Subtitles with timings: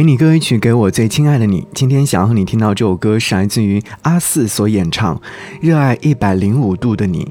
[0.00, 1.68] 给你歌一曲，给我最亲爱的你。
[1.74, 5.14] 今天想要和你听到这首歌，是来自于阿四所演唱
[5.60, 7.28] 《热爱一百零五度的你》。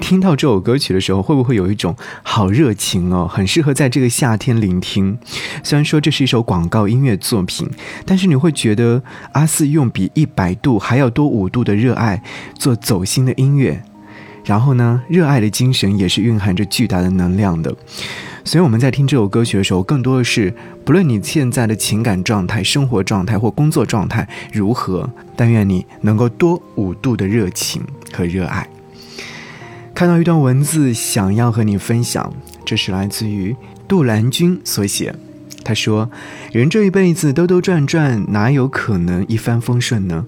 [0.00, 3.28] 听到这首歌曲的时候，会不会有一种好热情哦？
[3.30, 5.18] 很适合在这个夏天聆听。
[5.62, 7.68] 虽然说这是一首广告音乐作品，
[8.06, 9.02] 但是你会觉得
[9.32, 12.22] 阿四用比一百度还要多五度的热爱
[12.58, 13.82] 做走心的音乐，
[14.46, 17.76] 然后呢，热爱的精神也是蕴含着巨大的能量的。
[18.46, 20.54] 所以我们在听这首歌曲的时候，更多的是
[20.84, 28.68] 不论你现在的情感状态、生活状态或工作状态如何，但愿你能够多五度的热情和热爱。
[29.92, 32.32] 看到一段文字，想要和你分享，
[32.64, 33.56] 这是来自于
[33.88, 35.12] 杜兰君所写。
[35.64, 36.08] 他说
[36.52, 40.24] ：“人这一辈子兜兜转转，哪有可能一帆风顺呢？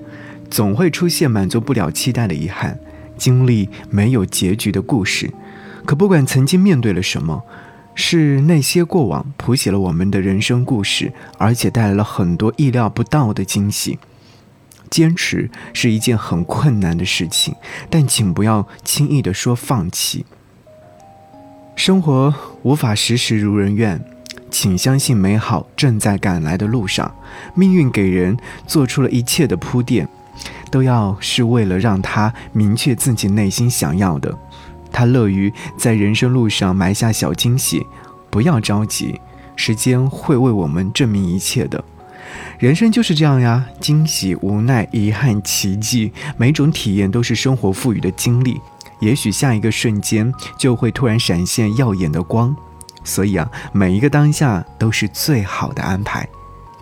[0.51, 2.81] 总会出现满足不了期待的遗憾，
[3.17, 5.31] 经历没有结局的故事。
[5.85, 7.45] 可不管曾经面对了什么。”
[8.01, 13.99] 是那些过往谱写了我们的人生故事，而且带来了很多意料不到的惊喜。
[14.89, 17.57] 坚持是一件很困难的事情，
[17.91, 20.25] 但请不要轻易的说放弃。
[21.75, 24.01] 生活无法时时如人愿，
[24.49, 27.13] 请相信美好正在赶来的路上。
[27.57, 28.37] 命运给人
[28.69, 30.09] 做出了一切的铺垫，
[30.71, 34.39] 都要是为了让他明确自己内心想要的。
[34.93, 37.87] 他乐于在人生路上埋下小惊喜，
[38.31, 39.21] 不要着急，
[39.57, 41.83] 时间会为我们证明一切的。
[42.59, 48.61] 人生就是这样呀，惊喜、无奈、遗憾、奇迹，每种体验都是生活赋予的经历。
[49.01, 52.55] 也许下一个瞬间就会突然闪现耀眼的光，
[53.05, 56.29] 所以啊，每一个当下都是最好的安排。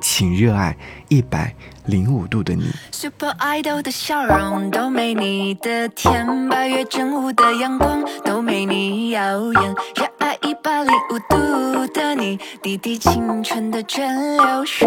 [0.09, 0.77] 请热爱
[1.09, 1.53] 一百
[1.87, 2.71] 零五度的你。
[2.93, 9.21] Super Idol 的笑容都没你的甜，八月正午的阳光都没你耀
[9.53, 9.75] 眼。
[9.97, 14.87] 热爱一百零五度的你，滴滴清纯的蒸馏水。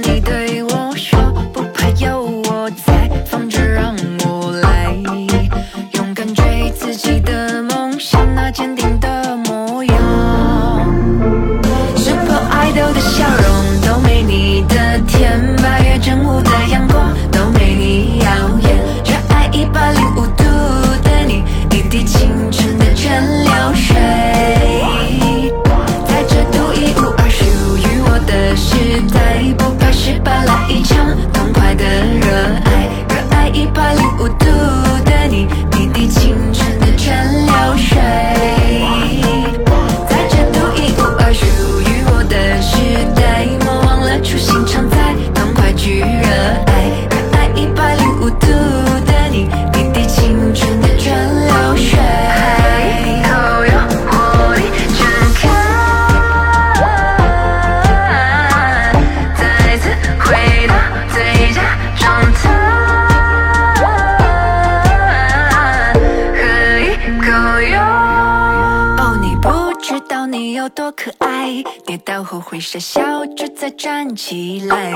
[70.53, 74.93] 有多可爱跌倒后会傻笑着再站起来。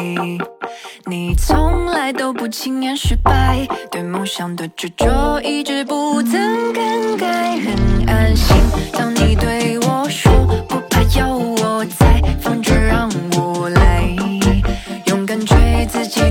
[1.06, 8.56] 你从来都不轻言失败对梦想的执着一直不曾更改很安心。
[8.92, 10.32] 当你对我说
[10.68, 14.14] 不怕有我在放着让我来。
[15.06, 16.22] 勇敢追自己